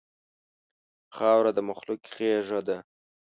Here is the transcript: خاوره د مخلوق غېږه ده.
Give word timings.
خاوره 1.15 1.51
د 1.57 1.59
مخلوق 1.69 2.01
غېږه 2.15 2.59
ده. 2.67 2.77